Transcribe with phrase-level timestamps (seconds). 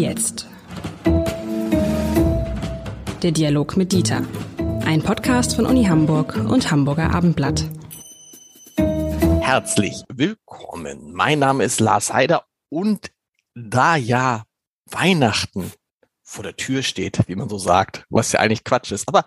[0.00, 0.46] jetzt?
[3.22, 4.22] Der Dialog mit Dieter.
[4.86, 7.64] Ein Podcast von Uni Hamburg und Hamburger Abendblatt.
[9.40, 11.12] Herzlich willkommen.
[11.12, 13.10] Mein Name ist Lars Heider und
[13.54, 14.44] da ja
[14.86, 15.70] Weihnachten
[16.22, 19.26] vor der Tür steht, wie man so sagt, was ja eigentlich Quatsch ist, aber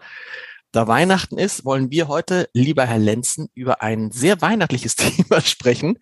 [0.71, 5.99] da Weihnachten ist, wollen wir heute, lieber Herr Lenzen, über ein sehr weihnachtliches Thema sprechen,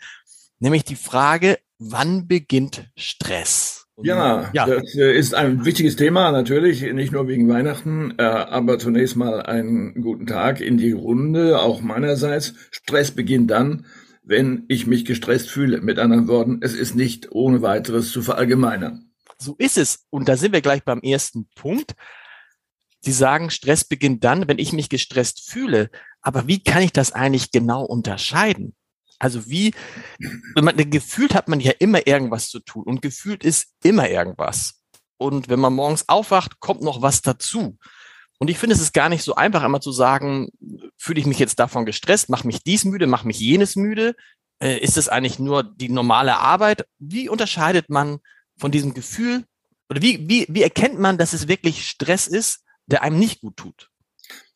[0.60, 3.81] nämlich die Frage, wann beginnt Stress?
[3.98, 8.80] Ja, ja, das äh, ist ein wichtiges Thema natürlich, nicht nur wegen Weihnachten, äh, aber
[8.80, 12.54] zunächst mal einen guten Tag in die Runde, auch meinerseits.
[12.72, 13.86] Stress beginnt dann,
[14.24, 15.82] wenn ich mich gestresst fühle.
[15.82, 19.12] Mit anderen Worten, es ist nicht ohne weiteres zu verallgemeinern.
[19.38, 20.06] So ist es.
[20.10, 21.94] Und da sind wir gleich beim ersten Punkt.
[23.02, 25.90] Sie sagen, Stress beginnt dann, wenn ich mich gestresst fühle.
[26.22, 28.76] Aber wie kann ich das eigentlich genau unterscheiden?
[29.22, 29.74] Also wie,
[30.56, 34.82] man gefühlt hat man ja immer irgendwas zu tun und gefühlt ist immer irgendwas.
[35.18, 37.78] Und wenn man morgens aufwacht, kommt noch was dazu.
[38.40, 40.50] Und ich finde, es ist gar nicht so einfach, einmal zu sagen,
[40.98, 44.16] fühle ich mich jetzt davon gestresst, mache mich dies müde, mache mich jenes müde.
[44.60, 46.88] Äh, ist es eigentlich nur die normale Arbeit?
[46.98, 48.22] Wie unterscheidet man
[48.58, 49.46] von diesem Gefühl
[49.88, 53.58] oder wie, wie, wie erkennt man, dass es wirklich Stress ist, der einem nicht gut
[53.58, 53.91] tut?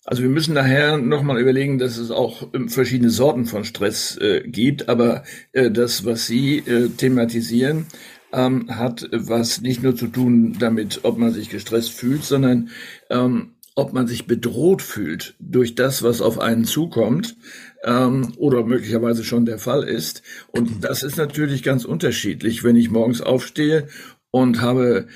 [0.06, 4.42] Also wir müssen nachher nochmal überlegen, dass es auch ähm, verschiedene Sorten von Stress äh,
[4.46, 7.88] gibt, aber äh, das, was Sie äh, thematisieren,
[8.32, 12.70] ähm, hat was nicht nur zu tun damit, ob man sich gestresst fühlt, sondern
[13.10, 17.36] ähm, ob man sich bedroht fühlt durch das, was auf einen zukommt
[17.84, 20.22] ähm, oder möglicherweise schon der Fall ist.
[20.52, 23.88] Und das ist natürlich ganz unterschiedlich, wenn ich morgens aufstehe
[24.32, 25.08] und habe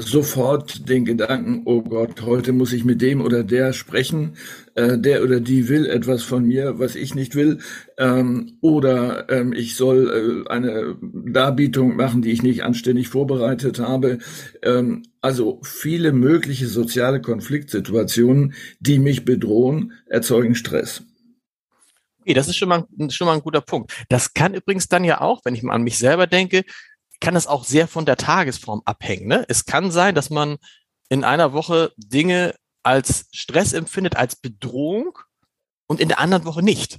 [0.00, 4.36] sofort den Gedanken, oh Gott, heute muss ich mit dem oder der sprechen,
[4.74, 7.58] äh, der oder die will etwas von mir, was ich nicht will,
[7.96, 14.18] ähm, oder ähm, ich soll äh, eine Darbietung machen, die ich nicht anständig vorbereitet habe.
[14.62, 21.02] Ähm, also viele mögliche soziale Konfliktsituationen, die mich bedrohen, erzeugen Stress.
[22.20, 23.92] Okay, das ist schon mal, schon mal ein guter Punkt.
[24.08, 26.64] Das kann übrigens dann ja auch, wenn ich mal an mich selber denke,
[27.20, 29.28] kann es auch sehr von der Tagesform abhängen.
[29.28, 29.44] Ne?
[29.48, 30.56] Es kann sein, dass man
[31.08, 35.18] in einer Woche Dinge als Stress empfindet, als Bedrohung
[35.86, 36.98] und in der anderen Woche nicht.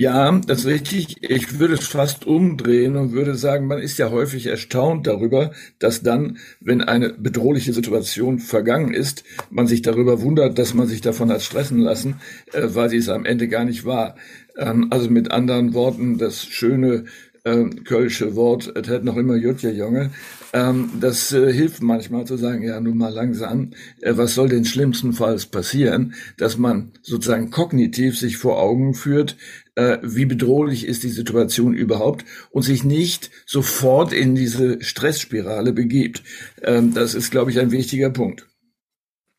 [0.00, 1.16] Ja, das ist richtig.
[1.22, 6.02] Ich würde es fast umdrehen und würde sagen, man ist ja häufig erstaunt darüber, dass
[6.02, 11.32] dann, wenn eine bedrohliche Situation vergangen ist, man sich darüber wundert, dass man sich davon
[11.32, 12.20] hat stressen lassen,
[12.52, 14.14] äh, weil sie es am Ende gar nicht war.
[14.56, 17.06] Ähm, also mit anderen Worten, das schöne
[17.44, 20.10] ähm, kölsche Wort, es hat noch immer Jutje Junge.
[20.52, 24.64] Ähm, das äh, hilft manchmal zu sagen, ja, nun mal langsam, äh, was soll denn
[24.64, 29.36] schlimmstenfalls passieren, dass man sozusagen kognitiv sich vor Augen führt,
[29.74, 36.22] äh, wie bedrohlich ist die Situation überhaupt und sich nicht sofort in diese Stressspirale begibt.
[36.62, 38.46] Ähm, das ist, glaube ich, ein wichtiger Punkt.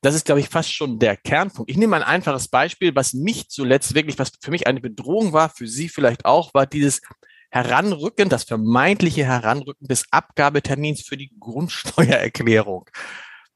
[0.01, 1.69] Das ist, glaube ich, fast schon der Kernpunkt.
[1.69, 5.49] Ich nehme ein einfaches Beispiel, was mich zuletzt wirklich, was für mich eine Bedrohung war,
[5.49, 7.01] für Sie vielleicht auch, war dieses
[7.49, 12.89] Heranrücken, das vermeintliche Heranrücken des Abgabetermins für die Grundsteuererklärung.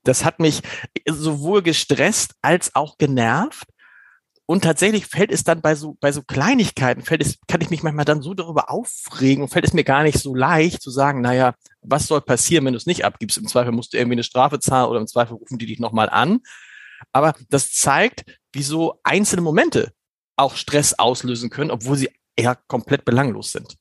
[0.04, 0.62] Das hat mich
[1.08, 3.68] sowohl gestresst als auch genervt.
[4.46, 7.82] Und tatsächlich fällt es dann bei so, bei so Kleinigkeiten, fällt es, kann ich mich
[7.82, 11.22] manchmal dann so darüber aufregen und fällt es mir gar nicht so leicht zu sagen,
[11.22, 13.38] naja, was soll passieren, wenn du es nicht abgibst?
[13.38, 16.10] Im Zweifel musst du irgendwie eine Strafe zahlen oder im Zweifel rufen die dich nochmal
[16.10, 16.42] an.
[17.14, 19.94] Aber das zeigt, wie so einzelne Momente
[20.36, 23.78] auch Stress auslösen können, obwohl sie eher komplett belanglos sind.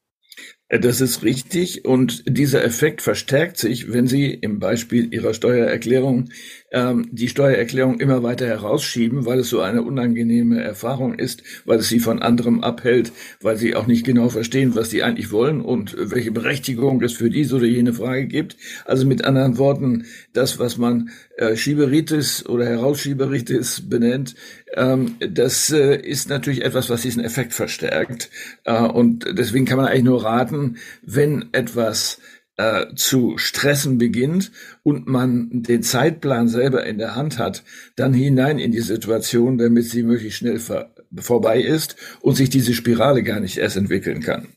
[0.73, 1.85] Äh, das ist richtig.
[1.85, 6.31] Und dieser Effekt verstärkt sich, wenn Sie im Beispiel Ihrer Steuererklärung
[6.73, 11.89] ähm, die Steuererklärung immer weiter herausschieben, weil es so eine unangenehme Erfahrung ist, weil es
[11.89, 15.95] Sie von anderem abhält, weil Sie auch nicht genau verstehen, was Sie eigentlich wollen und
[15.99, 18.57] welche Berechtigung es für diese oder jene Frage gibt.
[18.85, 24.35] Also mit anderen Worten, das, was man äh, Schieberitis oder Herausschieberitis benennt,
[24.75, 28.31] ähm, das äh, ist natürlich etwas, was diesen Effekt verstärkt.
[28.65, 32.19] Äh, und deswegen kann man eigentlich nur raten, wenn etwas
[32.57, 34.53] äh, zu stressen beginnt
[34.83, 37.65] und man den Zeitplan selber in der Hand hat,
[37.97, 42.75] dann hinein in die Situation, damit sie möglichst schnell vor, vorbei ist und sich diese
[42.75, 44.49] Spirale gar nicht erst entwickeln kann.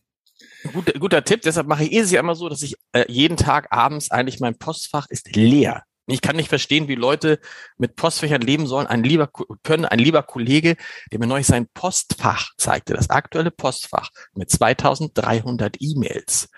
[0.73, 3.67] Guter, guter Tipp, deshalb mache ich eh sie einmal so, dass ich äh, jeden Tag
[3.69, 5.83] abends eigentlich mein Postfach ist leer.
[6.07, 7.39] Ich kann nicht verstehen, wie Leute
[7.77, 8.85] mit Postfächern leben sollen.
[8.85, 9.29] Ein lieber
[9.63, 10.77] können, ein lieber Kollege,
[11.11, 16.49] der mir neulich sein Postfach zeigte, das aktuelle Postfach mit 2300 E-Mails.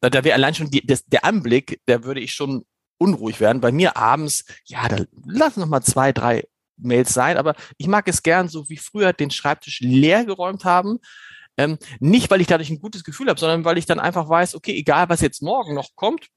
[0.00, 2.64] Da, da wäre allein schon die, das, der Anblick, der würde ich schon
[2.98, 3.60] unruhig werden.
[3.60, 6.44] Bei mir abends, ja, da lassen noch mal zwei, drei
[6.76, 10.98] Mails sein, aber ich mag es gern, so wie früher den Schreibtisch leer geräumt haben.
[11.56, 14.54] Ähm, nicht, weil ich dadurch ein gutes Gefühl habe, sondern weil ich dann einfach weiß,
[14.54, 16.28] okay, egal was jetzt morgen noch kommt,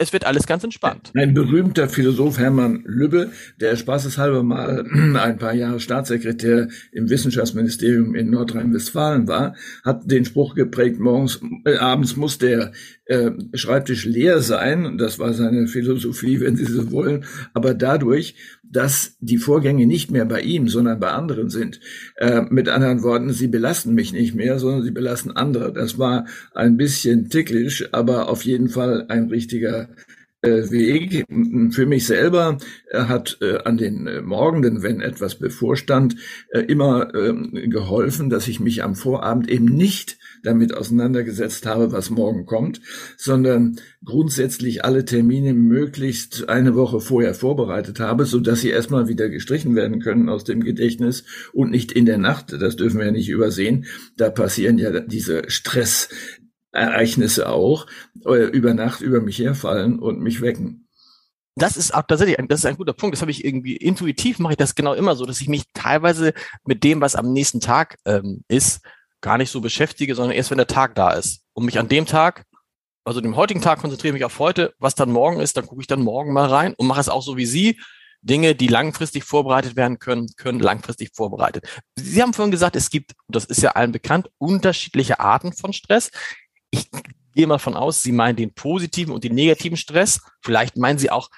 [0.00, 1.12] es wird alles ganz entspannt.
[1.14, 3.30] Ein berühmter Philosoph Hermann Lübbe,
[3.60, 9.54] der spaßeshalber mal ein paar Jahre Staatssekretär im Wissenschaftsministerium in Nordrhein-Westfalen war,
[9.84, 12.72] hat den Spruch geprägt, morgens, äh, abends muss der
[13.10, 14.96] äh, Schreibtisch leer sein.
[14.96, 17.24] Das war seine Philosophie, wenn Sie so wollen.
[17.54, 21.80] Aber dadurch, dass die Vorgänge nicht mehr bei ihm, sondern bei anderen sind.
[22.16, 25.72] Äh, mit anderen Worten, sie belasten mich nicht mehr, sondern sie belasten andere.
[25.72, 29.88] Das war ein bisschen ticklisch, aber auf jeden Fall ein richtiger
[30.42, 31.24] Weg.
[31.72, 32.58] Für mich selber
[32.90, 36.16] äh, hat äh, an den Morgenden, wenn etwas bevorstand,
[36.68, 42.46] immer ähm, geholfen, dass ich mich am Vorabend eben nicht damit auseinandergesetzt habe, was morgen
[42.46, 42.80] kommt,
[43.16, 49.28] sondern grundsätzlich alle Termine möglichst eine Woche vorher vorbereitet habe, so dass sie erstmal wieder
[49.28, 52.52] gestrichen werden können aus dem Gedächtnis und nicht in der Nacht.
[52.52, 53.86] Das dürfen wir ja nicht übersehen.
[54.16, 55.42] Da passieren ja diese
[56.70, 57.86] Stressereignisse auch
[58.24, 60.86] äh, über Nacht über mich herfallen und mich wecken
[61.56, 63.14] das ist auch tatsächlich ein, das ist ein guter Punkt.
[63.14, 66.32] Das habe ich irgendwie intuitiv mache ich das genau immer so, dass ich mich teilweise
[66.64, 68.80] mit dem, was am nächsten Tag ähm, ist,
[69.20, 71.42] gar nicht so beschäftige, sondern erst wenn der Tag da ist.
[71.52, 72.44] Und mich an dem Tag,
[73.04, 75.86] also dem heutigen Tag konzentriere mich auf heute, was dann morgen ist, dann gucke ich
[75.86, 77.78] dann morgen mal rein und mache es auch so wie Sie.
[78.22, 81.66] Dinge, die langfristig vorbereitet werden können, können langfristig vorbereitet.
[81.96, 86.10] Sie haben vorhin gesagt, es gibt, das ist ja allen bekannt, unterschiedliche Arten von Stress.
[86.70, 86.90] Ich
[87.34, 90.20] gehe mal von aus, Sie meinen den positiven und den negativen Stress.
[90.42, 91.30] Vielleicht meinen Sie auch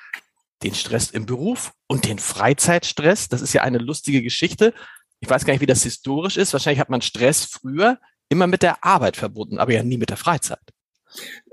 [0.63, 3.29] den Stress im Beruf und den Freizeitstress.
[3.29, 4.75] Das ist ja eine lustige Geschichte
[5.23, 6.53] ich weiß gar nicht, wie das historisch ist.
[6.53, 7.99] Wahrscheinlich hat man Stress früher
[8.29, 10.59] immer mit der Arbeit verbunden, aber ja nie mit der Freizeit.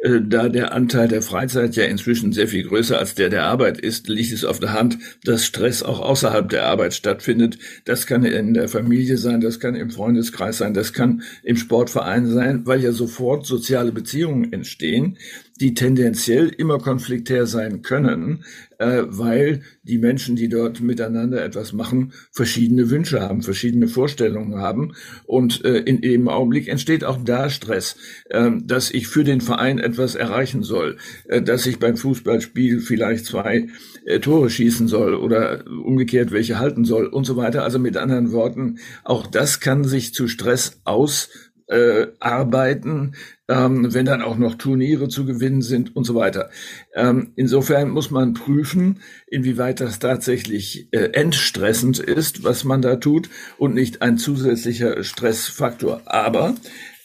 [0.01, 3.79] Äh, da der Anteil der Freizeit ja inzwischen sehr viel größer als der der Arbeit
[3.79, 7.57] ist, liegt es auf der Hand, dass Stress auch außerhalb der Arbeit stattfindet.
[7.85, 12.27] Das kann in der Familie sein, das kann im Freundeskreis sein, das kann im Sportverein
[12.27, 15.17] sein, weil ja sofort soziale Beziehungen entstehen,
[15.59, 18.44] die tendenziell immer konfliktär sein können,
[18.77, 24.94] äh, weil die Menschen, die dort miteinander etwas machen, verschiedene Wünsche haben, verschiedene Vorstellungen haben.
[25.25, 27.97] Und äh, in dem Augenblick entsteht auch da Stress,
[28.29, 30.97] äh, dass ich für den Verein etwas erreichen soll,
[31.27, 33.67] äh, dass ich beim Fußballspiel vielleicht zwei
[34.05, 37.63] äh, Tore schießen soll oder umgekehrt welche halten soll und so weiter.
[37.63, 41.29] Also mit anderen Worten, auch das kann sich zu Stress aus
[41.67, 43.13] äh, arbeiten,
[43.50, 46.50] ähm, wenn dann auch noch Turniere zu gewinnen sind und so weiter.
[46.94, 53.30] Ähm, insofern muss man prüfen, inwieweit das tatsächlich äh, entstressend ist, was man da tut
[53.57, 56.01] und nicht ein zusätzlicher Stressfaktor.
[56.06, 56.56] Aber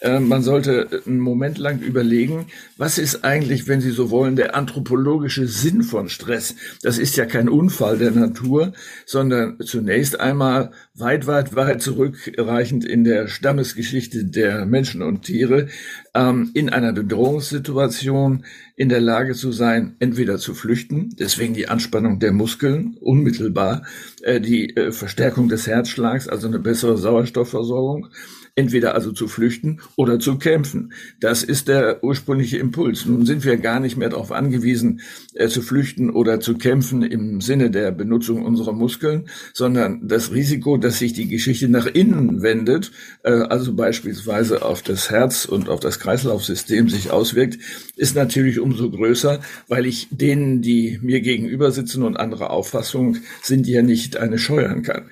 [0.04, 2.46] äh, man sollte einen Moment lang überlegen,
[2.76, 6.54] was ist eigentlich, wenn Sie so wollen, der anthropologische Sinn von Stress?
[6.82, 8.74] Das ist ja kein Unfall der Natur,
[9.06, 15.68] sondern zunächst einmal weit, weit, weit zurückreichend in der Stammesgeschichte der Menschen und Tiere,
[16.14, 18.44] ähm, in einer Bedrohungssituation
[18.76, 23.84] in der Lage zu sein, entweder zu flüchten, deswegen die Anspannung der Muskeln unmittelbar,
[24.22, 28.08] äh, die äh, Verstärkung des Herzschlags, also eine bessere Sauerstoffversorgung,
[28.56, 30.92] entweder also zu flüchten oder zu kämpfen.
[31.20, 33.04] Das ist der ursprüngliche Impuls.
[33.04, 35.00] Nun sind wir gar nicht mehr darauf angewiesen,
[35.34, 40.76] äh, zu flüchten oder zu kämpfen im Sinne der Benutzung unserer Muskeln, sondern das Risiko,
[40.76, 42.92] dass sich die Geschichte nach innen wendet,
[43.24, 47.58] äh, also beispielsweise auf das Herz und auf das Kreislaufsystem sich auswirkt,
[47.96, 53.66] ist natürlich umso größer, weil ich denen, die mir gegenüber sitzen und andere Auffassung sind,
[53.66, 55.10] ja nicht eine scheuern kann.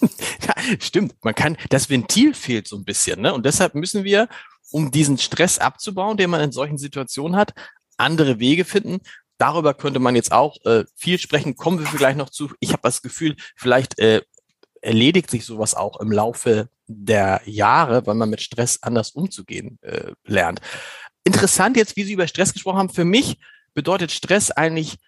[0.46, 1.14] ja, stimmt.
[1.22, 3.34] Man kann, das Ventil fehlt so ein bisschen, ne?
[3.34, 4.28] Und deshalb müssen wir,
[4.70, 7.54] um diesen Stress abzubauen, den man in solchen Situationen hat,
[7.96, 9.00] andere Wege finden.
[9.38, 11.56] Darüber könnte man jetzt auch äh, viel sprechen.
[11.56, 12.52] Kommen wir gleich noch zu.
[12.60, 14.22] Ich habe das Gefühl, vielleicht äh,
[14.80, 20.12] erledigt sich sowas auch im Laufe der Jahre, weil man mit Stress anders umzugehen äh,
[20.24, 20.60] lernt.
[21.24, 22.90] Interessant jetzt, wie Sie über Stress gesprochen haben.
[22.90, 23.38] Für mich
[23.74, 24.98] bedeutet Stress eigentlich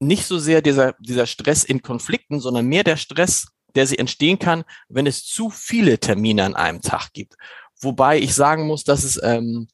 [0.00, 3.48] nicht so sehr dieser, dieser Stress in Konflikten, sondern mehr der Stress
[3.78, 7.36] der sie entstehen kann, wenn es zu viele Termine an einem Tag gibt.
[7.80, 9.68] Wobei ich sagen muss, dass es, ähm,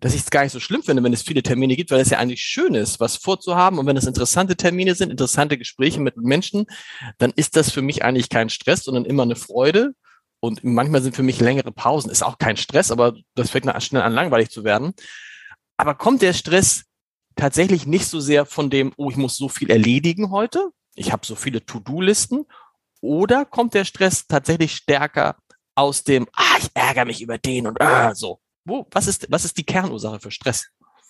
[0.00, 2.10] dass ich es gar nicht so schlimm finde, wenn es viele Termine gibt, weil es
[2.10, 3.78] ja eigentlich schön ist, was vorzuhaben.
[3.78, 6.66] Und wenn es interessante Termine sind, interessante Gespräche mit Menschen,
[7.18, 9.94] dann ist das für mich eigentlich kein Stress, sondern immer eine Freude.
[10.40, 14.02] Und manchmal sind für mich längere Pausen, ist auch kein Stress, aber das fängt schnell
[14.02, 14.94] an, langweilig zu werden.
[15.76, 16.86] Aber kommt der Stress
[17.36, 21.24] tatsächlich nicht so sehr von dem, oh, ich muss so viel erledigen heute, ich habe
[21.24, 22.46] so viele To-Do-Listen
[23.04, 25.36] oder kommt der Stress tatsächlich stärker
[25.74, 28.40] aus dem, ah, ich ärgere mich über den und ah, so?
[28.64, 30.68] Wo, was ist, was ist die Kernursache für Stress?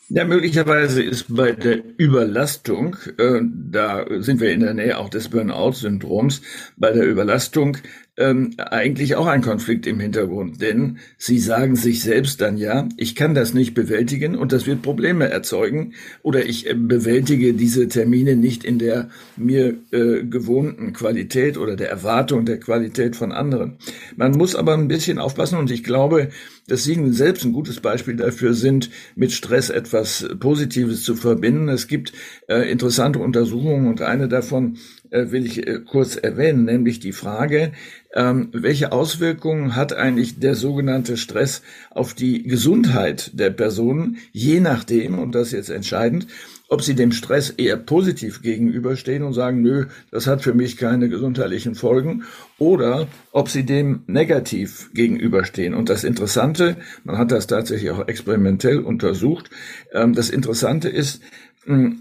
[0.09, 5.31] Ja, möglicherweise ist bei der Überlastung, äh, da sind wir in der Nähe auch des
[5.31, 6.43] Burnout-Syndroms,
[6.77, 7.79] bei der Überlastung
[8.17, 13.17] ähm, eigentlich auch ein Konflikt im Hintergrund, denn sie sagen sich selbst dann ja, ich
[13.17, 18.37] kann das nicht bewältigen und das wird Probleme erzeugen oder ich äh, bewältige diese Termine
[18.37, 23.79] nicht in der mir äh, gewohnten Qualität oder der Erwartung der Qualität von anderen.
[24.17, 26.29] Man muss aber ein bisschen aufpassen und ich glaube,
[26.69, 31.69] dass Sie selbst ein gutes Beispiel dafür sind, mit Stress etwas Positives zu verbinden.
[31.69, 32.13] Es gibt
[32.49, 34.79] äh, interessante Untersuchungen und eine davon
[35.11, 37.73] äh, will ich äh, kurz erwähnen, nämlich die Frage,
[38.15, 45.19] ähm, welche Auswirkungen hat eigentlich der sogenannte Stress auf die Gesundheit der Personen, je nachdem,
[45.19, 46.29] und das ist jetzt entscheidend,
[46.69, 51.09] ob sie dem Stress eher positiv gegenüberstehen und sagen, nö, das hat für mich keine
[51.09, 52.23] gesundheitlichen Folgen,
[52.59, 55.75] oder ob sie dem negativ gegenüberstehen.
[55.75, 59.51] Und das Interessante, man hat das tatsächlich auch experimentell untersucht,
[59.93, 61.21] ähm, das Interessante ist,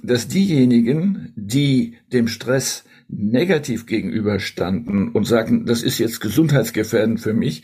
[0.04, 7.64] dass diejenigen, die dem Stress negativ gegenüberstanden und sagten, das ist jetzt gesundheitsgefährdend für mich,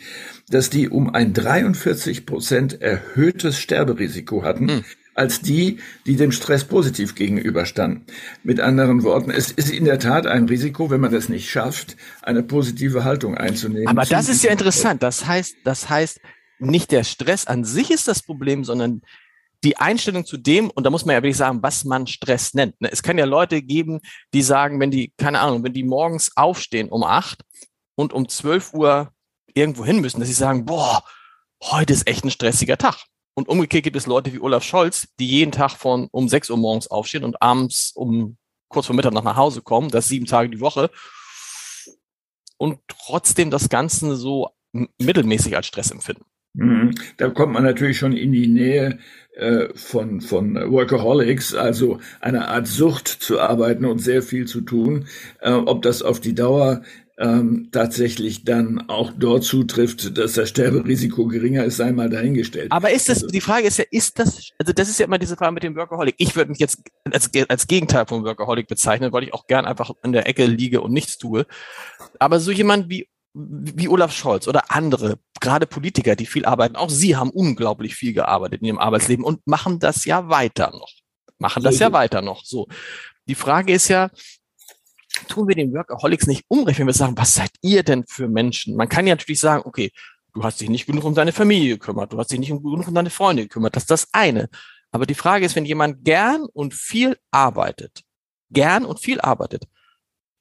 [0.50, 4.70] dass die um ein 43 Prozent erhöhtes Sterberisiko hatten.
[4.70, 4.86] Hm.
[5.16, 8.06] als die, die dem Stress positiv gegenüberstanden.
[8.44, 11.98] Mit anderen Worten, es ist in der Tat ein Risiko, wenn man das nicht schafft,
[12.22, 13.90] eine positive Haltung einzunehmen.
[13.90, 15.04] Aber das ist ja interessant.
[15.04, 16.22] Das heißt, das heißt,
[16.60, 19.02] nicht der Stress an sich ist das Problem, sondern
[19.64, 22.80] die Einstellung zu dem, und da muss man ja wirklich sagen, was man Stress nennt.
[22.80, 22.92] Ne?
[22.92, 24.00] Es kann ja Leute geben,
[24.34, 27.44] die sagen, wenn die, keine Ahnung, wenn die morgens aufstehen um acht
[27.96, 29.12] und um zwölf Uhr
[29.54, 31.04] irgendwo hin müssen, dass sie sagen, boah,
[31.64, 33.06] heute ist echt ein stressiger Tag.
[33.34, 36.58] Und umgekehrt gibt es Leute wie Olaf Scholz, die jeden Tag von um sechs Uhr
[36.58, 38.38] morgens aufstehen und abends um
[38.70, 40.90] kurz vor Mittag noch nach Hause kommen, das sieben Tage die Woche
[42.58, 44.50] und trotzdem das Ganze so
[44.98, 46.26] mittelmäßig als Stress empfinden.
[46.54, 46.96] Mhm.
[47.18, 49.00] Da kommt man natürlich schon in die Nähe
[49.36, 55.08] äh, von, von Workaholics, also einer Art Sucht zu arbeiten und sehr viel zu tun.
[55.40, 56.82] Äh, ob das auf die Dauer
[57.20, 62.72] ähm, tatsächlich dann auch dort zutrifft, dass das Sterberisiko geringer ist, sei mal dahingestellt.
[62.72, 65.20] Aber ist das, also, die Frage ist ja, ist das, also das ist ja immer
[65.20, 66.16] diese Frage mit dem Workaholic.
[66.18, 69.92] Ich würde mich jetzt als, als Gegenteil vom Workaholic bezeichnen, weil ich auch gern einfach
[70.02, 71.46] in der Ecke liege und nichts tue.
[72.20, 76.90] Aber so jemand wie wie Olaf Scholz oder andere, gerade Politiker, die viel arbeiten, auch
[76.90, 80.92] sie haben unglaublich viel gearbeitet in ihrem Arbeitsleben und machen das ja weiter noch.
[81.38, 82.44] Machen das ja weiter noch.
[82.44, 82.68] So.
[83.28, 84.10] Die Frage ist ja,
[85.28, 88.76] tun wir den Workaholics nicht umrechnen, wenn wir sagen, was seid ihr denn für Menschen?
[88.76, 89.92] Man kann ja natürlich sagen, okay,
[90.34, 92.94] du hast dich nicht genug um deine Familie gekümmert, du hast dich nicht genug um
[92.94, 94.50] deine Freunde gekümmert, das ist das eine.
[94.92, 98.02] Aber die Frage ist, wenn jemand gern und viel arbeitet,
[98.50, 99.66] gern und viel arbeitet,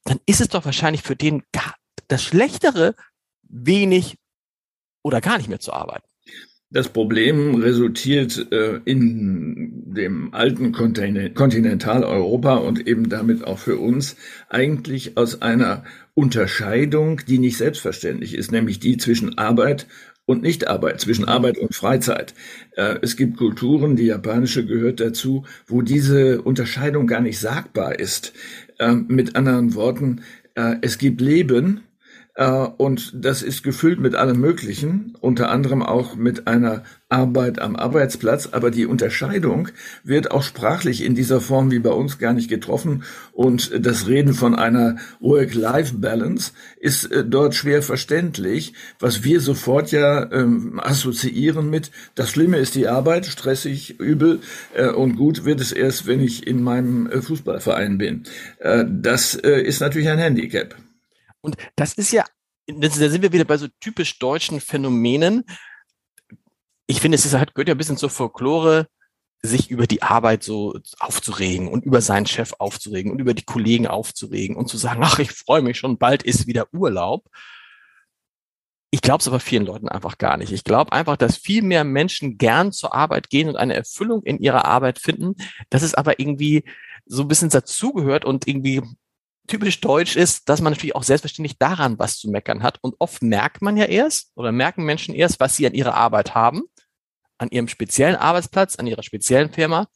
[0.05, 1.75] dann ist es doch wahrscheinlich für den gar
[2.07, 2.95] das Schlechtere,
[3.43, 4.17] wenig
[5.09, 6.05] oder gar nicht mehr zu arbeiten.
[6.71, 14.17] Das Problem resultiert äh, in dem alten Kontinentaleuropa und eben damit auch für uns
[14.49, 19.87] eigentlich aus einer Unterscheidung, die nicht selbstverständlich ist, nämlich die zwischen Arbeit
[20.25, 22.35] und Nichtarbeit, zwischen Arbeit und Freizeit.
[22.75, 28.33] Äh, es gibt Kulturen, die japanische gehört dazu, wo diese Unterscheidung gar nicht sagbar ist.
[28.77, 30.21] Äh, mit anderen Worten,
[30.53, 31.81] äh, es gibt Leben
[32.39, 38.49] und das ist gefüllt mit allem Möglichen, unter anderem auch mit einer Arbeit am Arbeitsplatz.
[38.51, 39.69] Aber die Unterscheidung
[40.03, 43.03] wird auch sprachlich in dieser Form wie bei uns gar nicht getroffen.
[43.33, 50.31] Und das Reden von einer Work-Life-Balance ist äh, dort schwer verständlich, was wir sofort ja
[50.31, 54.39] ähm, assoziieren mit, das Schlimme ist die Arbeit, stressig, übel
[54.75, 58.23] äh, und gut wird es erst, wenn ich in meinem äh, Fußballverein bin.
[58.59, 60.75] Äh, das äh, ist natürlich ein Handicap.
[61.41, 62.25] Und das ist ja,
[62.67, 65.43] da sind wir wieder bei so typisch deutschen Phänomenen.
[66.87, 68.87] Ich finde, es ist halt, gehört ja ein bisschen zur Folklore,
[69.41, 73.87] sich über die Arbeit so aufzuregen und über seinen Chef aufzuregen und über die Kollegen
[73.87, 77.25] aufzuregen und zu sagen, ach, ich freue mich schon, bald ist wieder Urlaub.
[78.91, 80.51] Ich glaube es aber vielen Leuten einfach gar nicht.
[80.51, 84.39] Ich glaube einfach, dass viel mehr Menschen gern zur Arbeit gehen und eine Erfüllung in
[84.39, 85.35] ihrer Arbeit finden,
[85.69, 86.63] dass es aber irgendwie
[87.05, 88.81] so ein bisschen dazugehört und irgendwie
[89.49, 92.79] typisch deutsch ist, dass man natürlich auch selbstverständlich daran was zu meckern hat.
[92.81, 96.35] Und oft merkt man ja erst oder merken Menschen erst, was sie an ihrer Arbeit
[96.35, 96.63] haben,
[97.37, 99.87] an ihrem speziellen Arbeitsplatz, an ihrer speziellen Firma,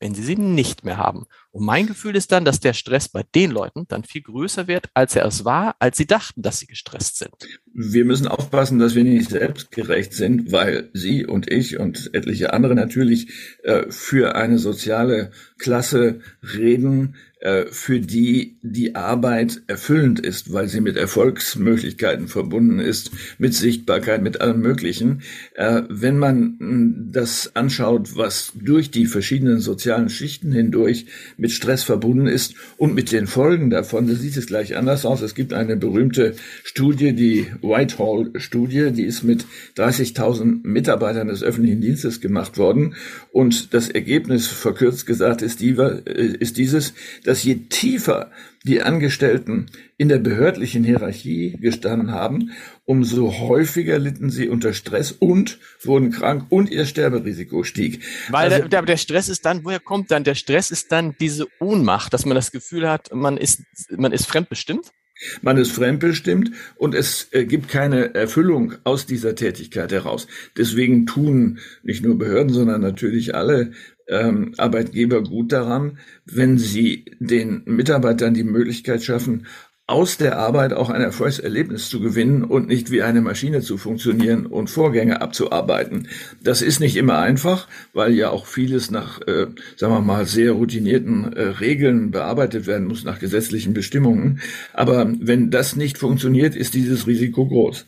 [0.00, 1.26] wenn sie sie nicht mehr haben.
[1.52, 4.88] Und mein Gefühl ist dann, dass der Stress bei den Leuten dann viel größer wird,
[4.94, 7.34] als er es war, als sie dachten, dass sie gestresst sind.
[7.74, 12.74] Wir müssen aufpassen, dass wir nicht selbstgerecht sind, weil Sie und ich und etliche andere
[12.74, 13.28] natürlich
[13.64, 20.80] äh, für eine soziale Klasse reden, äh, für die die Arbeit erfüllend ist, weil sie
[20.80, 25.22] mit Erfolgsmöglichkeiten verbunden ist, mit Sichtbarkeit, mit allem Möglichen.
[25.54, 31.06] Äh, wenn man hm, das anschaut, was durch die verschiedenen sozialen Schichten hindurch
[31.42, 34.06] mit Stress verbunden ist und mit den Folgen davon.
[34.06, 35.20] Da sieht es gleich anders aus.
[35.20, 39.44] Es gibt eine berühmte Studie, die Whitehall-Studie, die ist mit
[39.76, 42.94] 30.000 Mitarbeitern des öffentlichen Dienstes gemacht worden.
[43.32, 46.94] Und das Ergebnis, verkürzt gesagt, ist, die, äh, ist dieses,
[47.24, 48.30] dass je tiefer
[48.64, 49.66] die Angestellten
[49.96, 52.52] in der behördlichen Hierarchie gestanden haben,
[52.84, 58.02] umso häufiger litten sie unter Stress und wurden krank und ihr Sterberisiko stieg.
[58.28, 60.24] Weil also, der, der Stress ist dann, woher kommt dann?
[60.24, 64.26] Der Stress ist dann diese Ohnmacht, dass man das Gefühl hat, man ist, man ist
[64.26, 64.92] fremdbestimmt?
[65.40, 70.26] Man ist fremdbestimmt und es äh, gibt keine Erfüllung aus dieser Tätigkeit heraus.
[70.56, 73.72] Deswegen tun nicht nur Behörden, sondern natürlich alle
[74.08, 79.46] ähm, Arbeitgeber gut daran, wenn sie den Mitarbeitern die Möglichkeit schaffen,
[79.92, 84.46] aus der Arbeit auch ein Erfolgserlebnis zu gewinnen und nicht wie eine Maschine zu funktionieren
[84.46, 86.08] und Vorgänge abzuarbeiten.
[86.42, 90.52] Das ist nicht immer einfach, weil ja auch vieles nach, äh, sagen wir mal, sehr
[90.52, 94.40] routinierten äh, Regeln bearbeitet werden muss, nach gesetzlichen Bestimmungen.
[94.72, 97.84] Aber wenn das nicht funktioniert, ist dieses Risiko groß.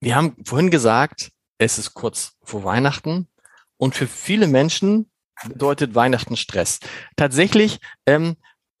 [0.00, 3.28] Wir haben vorhin gesagt, es ist kurz vor Weihnachten
[3.78, 5.10] und für viele Menschen
[5.48, 6.80] bedeutet Weihnachten Stress.
[7.16, 8.36] Tatsächlich ähm,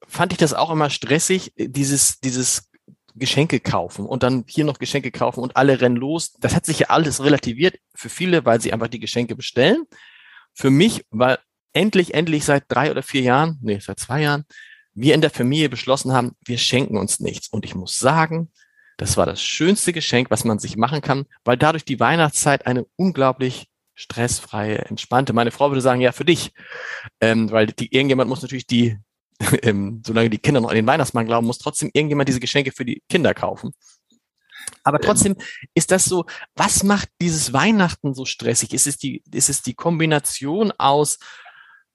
[0.08, 2.70] fand ich das auch immer stressig, dieses, dieses
[3.14, 6.32] Geschenke kaufen und dann hier noch Geschenke kaufen und alle rennen los.
[6.40, 9.84] Das hat sich ja alles relativiert für viele, weil sie einfach die Geschenke bestellen.
[10.52, 11.38] Für mich war
[11.72, 14.44] endlich, endlich seit drei oder vier Jahren, nee, seit zwei Jahren,
[14.94, 17.48] wir in der Familie beschlossen haben, wir schenken uns nichts.
[17.48, 18.50] Und ich muss sagen,
[18.96, 22.86] das war das schönste Geschenk, was man sich machen kann, weil dadurch die Weihnachtszeit eine
[22.96, 25.32] unglaublich stressfreie, entspannte.
[25.32, 26.52] Meine Frau würde sagen, ja, für dich.
[27.20, 28.98] Ähm, weil die, irgendjemand muss natürlich die,
[29.62, 32.84] ähm, solange die Kinder noch an den Weihnachtsmann glauben, muss trotzdem irgendjemand diese Geschenke für
[32.84, 33.72] die Kinder kaufen.
[34.82, 35.36] Aber trotzdem
[35.74, 36.24] ist das so,
[36.54, 38.72] was macht dieses Weihnachten so stressig?
[38.72, 41.18] Ist es die, ist es die Kombination aus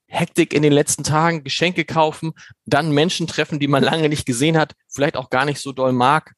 [0.06, 2.32] Hektik in den letzten Tagen, Geschenke kaufen,
[2.64, 5.92] dann Menschen treffen, die man lange nicht gesehen hat, vielleicht auch gar nicht so doll
[5.92, 6.34] mag?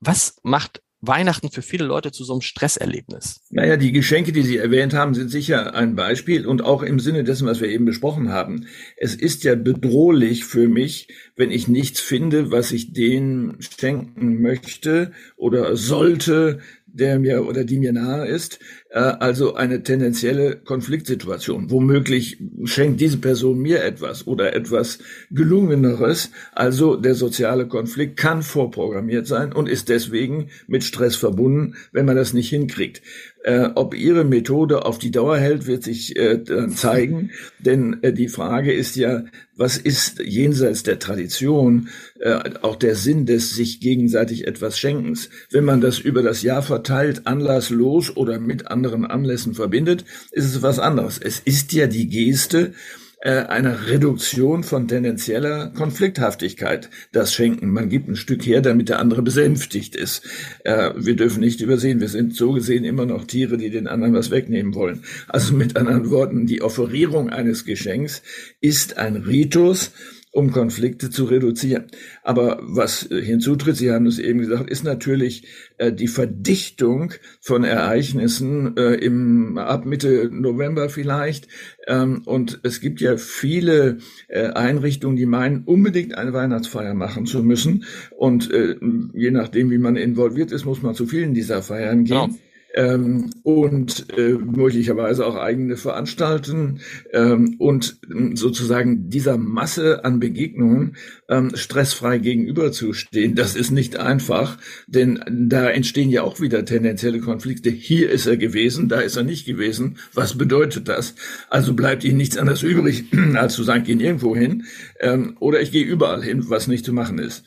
[0.00, 3.40] Was macht Weihnachten für viele Leute zu so einem Stresserlebnis?
[3.50, 7.24] Naja, die Geschenke, die Sie erwähnt haben, sind sicher ein Beispiel und auch im Sinne
[7.24, 8.66] dessen, was wir eben besprochen haben.
[8.96, 15.12] Es ist ja bedrohlich für mich, wenn ich nichts finde, was ich denen schenken möchte
[15.36, 16.60] oder sollte,
[16.98, 18.58] der mir oder die mir nahe ist,
[18.90, 21.70] äh, also eine tendenzielle Konfliktsituation.
[21.70, 24.98] Womöglich schenkt diese Person mir etwas oder etwas
[25.30, 26.30] gelungeneres.
[26.52, 32.16] Also der soziale Konflikt kann vorprogrammiert sein und ist deswegen mit Stress verbunden, wenn man
[32.16, 33.02] das nicht hinkriegt.
[33.46, 37.30] Äh, ob Ihre Methode auf die Dauer hält, wird sich äh, dann zeigen.
[37.60, 39.22] Denn äh, die Frage ist ja,
[39.56, 45.30] was ist jenseits der Tradition äh, auch der Sinn des sich gegenseitig etwas Schenkens?
[45.48, 50.62] Wenn man das über das Jahr verteilt, anlasslos oder mit anderen Anlässen verbindet, ist es
[50.62, 51.16] was anderes.
[51.16, 52.72] Es ist ja die Geste,
[53.20, 57.70] äh, eine Reduktion von tendenzieller Konflikthaftigkeit, das Schenken.
[57.70, 60.22] Man gibt ein Stück her, damit der andere besänftigt ist.
[60.64, 64.14] Äh, wir dürfen nicht übersehen, wir sind so gesehen immer noch Tiere, die den anderen
[64.14, 65.02] was wegnehmen wollen.
[65.28, 68.22] Also mit anderen Worten, die Offerierung eines Geschenks
[68.60, 69.92] ist ein Ritus,
[70.36, 71.86] um Konflikte zu reduzieren.
[72.22, 75.46] Aber was hinzutritt, Sie haben es eben gesagt, ist natürlich
[75.78, 81.48] äh, die Verdichtung von Ereignissen äh, im ab Mitte November vielleicht.
[81.86, 83.96] Ähm, und es gibt ja viele
[84.28, 87.84] äh, Einrichtungen, die meinen, unbedingt eine Weihnachtsfeier machen zu müssen.
[88.14, 88.76] Und äh,
[89.14, 92.26] je nachdem, wie man involviert ist, muss man zu vielen dieser Feiern gehen.
[92.26, 92.45] Genau
[92.76, 96.80] ähm, und äh, möglicherweise auch eigene veranstalten
[97.12, 100.96] ähm, und ähm, sozusagen dieser Masse an Begegnungen
[101.28, 103.34] ähm, stressfrei gegenüberzustehen.
[103.34, 107.70] Das ist nicht einfach, denn da entstehen ja auch wieder tendenzielle Konflikte.
[107.70, 109.96] Hier ist er gewesen, da ist er nicht gewesen.
[110.12, 111.14] Was bedeutet das?
[111.48, 114.64] Also bleibt ihnen nichts anderes übrig, als zu sagen, gehen irgendwo hin
[115.00, 117.44] ähm, oder ich gehe überall hin, was nicht zu machen ist.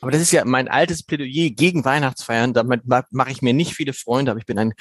[0.00, 2.54] Aber das ist ja mein altes Plädoyer gegen Weihnachtsfeiern.
[2.54, 4.72] Damit mache ich mir nicht viele Freunde, aber ich bin ein,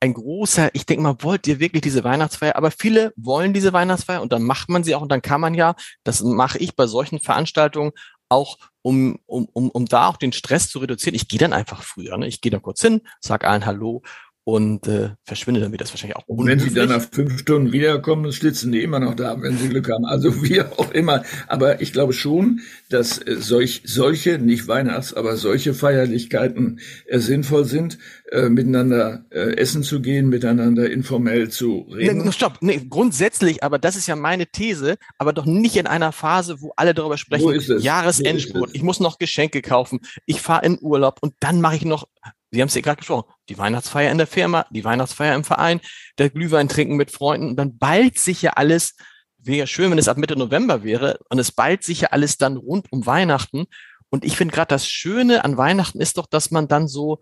[0.00, 2.56] ein großer, ich denke mal, wollt ihr wirklich diese Weihnachtsfeier?
[2.56, 5.54] Aber viele wollen diese Weihnachtsfeier und dann macht man sie auch und dann kann man
[5.54, 7.92] ja, das mache ich bei solchen Veranstaltungen
[8.28, 11.14] auch um, um, um, um da auch den Stress zu reduzieren.
[11.14, 12.16] Ich gehe dann einfach früher.
[12.16, 12.26] Ne?
[12.26, 14.02] Ich gehe dann kurz hin, sag allen Hallo
[14.48, 15.84] und äh, verschwindet dann wieder.
[15.84, 19.14] Das wahrscheinlich auch Und wenn sie dann nach fünf Stunden wiederkommen, schlitzen die immer noch
[19.14, 20.06] da, wenn sie Glück haben.
[20.06, 21.22] Also wie auch immer.
[21.48, 27.66] Aber ich glaube schon, dass äh, solch, solche, nicht Weihnachts, aber solche Feierlichkeiten äh, sinnvoll
[27.66, 27.98] sind,
[28.32, 32.24] äh, miteinander äh, essen zu gehen, miteinander informell zu reden.
[32.24, 36.10] Nee, stopp, nee, grundsätzlich, aber das ist ja meine These, aber doch nicht in einer
[36.10, 41.18] Phase, wo alle darüber sprechen, Jahresendspurt, ich muss noch Geschenke kaufen, ich fahre in Urlaub
[41.20, 42.06] und dann mache ich noch
[42.50, 45.80] Sie haben es ja gerade gesprochen, die Weihnachtsfeier in der Firma, die Weihnachtsfeier im Verein,
[46.16, 48.94] der Glühwein trinken mit Freunden und dann ballt sich ja alles
[49.38, 51.18] wäre schön, wenn es ab Mitte November wäre.
[51.28, 53.66] Und es ballt sich ja alles dann rund um Weihnachten.
[54.10, 57.20] Und ich finde gerade das Schöne an Weihnachten ist doch, dass man dann so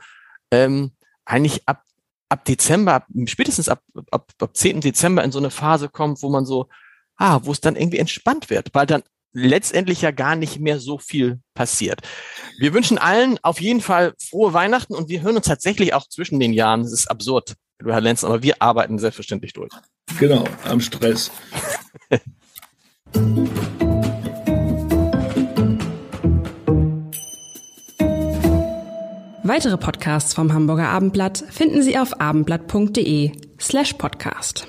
[0.51, 0.93] ähm,
[1.25, 1.83] eigentlich ab,
[2.29, 4.81] ab Dezember, ab, spätestens ab, ab, ab 10.
[4.81, 6.69] Dezember in so eine Phase kommt, wo man so,
[7.17, 9.03] ah, wo es dann irgendwie entspannt wird, weil dann
[9.37, 12.01] letztendlich ja gar nicht mehr so viel passiert.
[12.59, 16.41] Wir wünschen allen auf jeden Fall frohe Weihnachten und wir hören uns tatsächlich auch zwischen
[16.41, 16.83] den Jahren.
[16.83, 19.71] Das ist absurd, du Herr Lenz, aber wir arbeiten selbstverständlich durch.
[20.19, 21.31] Genau, am Stress.
[29.43, 34.67] Weitere Podcasts vom Hamburger Abendblatt finden Sie auf abendblatt.de slash podcast.